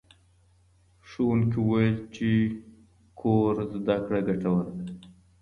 [1.09, 2.29] ښوونکی وویل چي
[3.19, 4.85] کور زده کړه ګټوره ده.